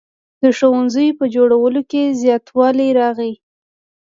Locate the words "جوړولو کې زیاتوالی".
1.35-2.89